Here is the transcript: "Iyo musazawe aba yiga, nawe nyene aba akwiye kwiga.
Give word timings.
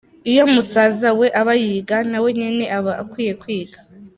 "Iyo 0.31 0.43
musazawe 0.53 1.25
aba 1.39 1.53
yiga, 1.63 1.97
nawe 2.09 2.29
nyene 2.39 2.65
aba 2.77 2.91
akwiye 3.01 3.33
kwiga. 3.41 3.77